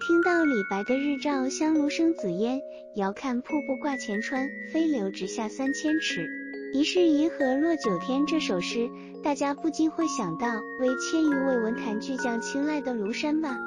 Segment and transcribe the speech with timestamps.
[0.00, 2.62] 听到李白的“日照香炉生紫烟，
[2.94, 6.26] 遥看瀑布挂前川，飞流直下三千尺，
[6.72, 8.88] 疑是银河落九天”这首诗，
[9.22, 13.58] 大家不禁会想到为千余位文坛巨匠青睐的庐山吧。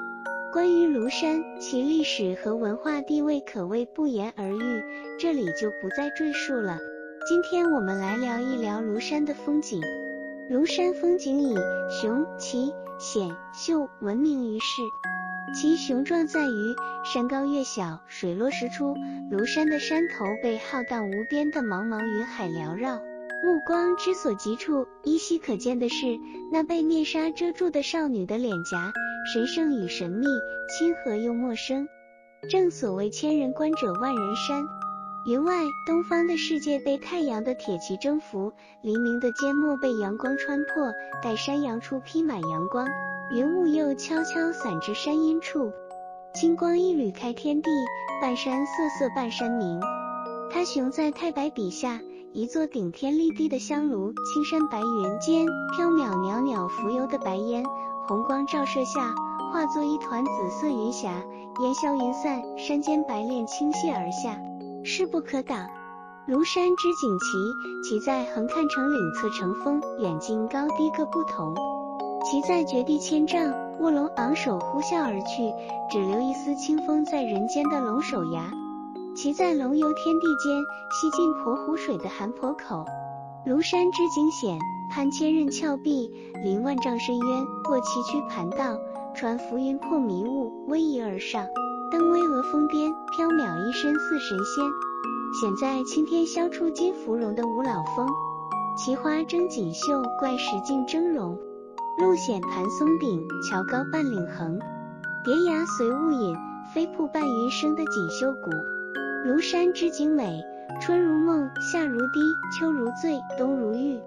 [0.52, 4.84] 关于庐山，其历史和文化地位可谓不言而喻，
[5.20, 6.79] 这里就不再赘述了。
[7.29, 9.79] 今天我们来聊一聊庐山的风景。
[10.50, 11.56] 庐山风景以
[11.92, 14.82] 雄奇险秀闻名于世，
[15.54, 16.75] 其雄壮在于
[17.06, 18.96] 山高月小，水落石出。
[19.32, 26.06] 庐山的山头被浩荡无边的茫茫云海缭绕，目光之所及处，依稀可见的是
[26.52, 28.92] 那被面纱遮住的少女的脸颊。
[29.32, 30.25] 神圣与神秘，
[30.68, 31.88] 亲和又陌生。
[32.50, 34.64] 正所谓千人观者万人山。
[35.25, 35.53] 云外
[35.88, 40.92] 东方的世界被太阳的铁骑征服，黎明的缄默被阳光穿破。
[41.22, 42.86] 待山阳处披满阳光，
[43.31, 45.72] 云雾又悄悄散至山阴处。
[46.33, 47.69] 金光一缕开天地，
[48.21, 49.80] 半山瑟瑟半山明。
[50.52, 51.99] 它雄在太白笔下，
[52.33, 57.63] 一座顶天立地的香炉，青山白云间飘渺袅袅浮游的白烟。
[58.07, 59.15] 红光照射下，
[59.52, 61.09] 化作一团紫色云霞，
[61.61, 64.37] 烟消云散，山间白练倾泻而下，
[64.83, 65.67] 势不可挡。
[66.27, 67.25] 庐山之景奇，
[67.83, 71.53] 其在横看成岭侧成峰，远近高低各不同；
[72.23, 75.53] 其在绝地千丈，卧龙昂首呼啸而去，
[75.91, 78.41] 只留一丝清风在人间的龙首崖；
[79.15, 82.85] 其在龙游天地间，西尽婆湖水的含婆口。
[83.45, 84.57] 庐山之景险。
[84.91, 86.07] 攀千仞峭壁，
[86.43, 88.77] 临万丈深渊，过崎岖盘道，
[89.15, 91.47] 穿浮云破迷雾，逶迤而上，
[91.91, 94.63] 登巍峨峰巅，飘渺一身似神仙。
[95.41, 98.08] 险在青天削出金芙蓉的五老峰，
[98.77, 101.35] 奇花争锦绣，怪石竞峥嵘。
[101.95, 104.58] 路险盘松顶，桥高半岭横，
[105.23, 106.36] 叠崖随雾隐，
[106.73, 108.49] 飞瀑伴云生的锦绣谷。
[109.23, 110.42] 庐山之景美，
[110.81, 112.20] 春如梦，夏如滴，
[112.58, 114.02] 秋如醉，冬如玉。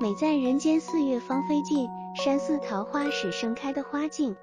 [0.00, 1.88] 美在人间四月芳菲尽，
[2.22, 4.36] 山寺桃花始盛开的花境；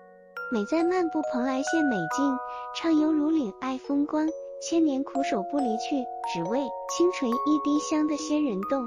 [0.51, 2.37] 美在漫步蓬莱县美境，
[2.75, 4.27] 畅游如岭爱风光，
[4.61, 6.03] 千年苦守不离去，
[6.33, 6.59] 只为
[6.97, 8.83] 清纯一滴香的仙人洞。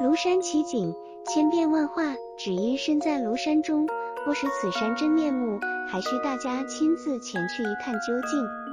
[0.00, 0.94] 庐山奇景
[1.26, 3.84] 千变万化，只因身在庐山中，
[4.24, 8.67] 不识此山真面目，还需大家亲自前去一探究竟。